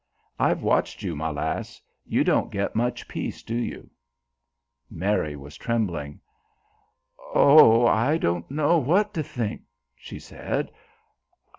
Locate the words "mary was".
4.89-5.55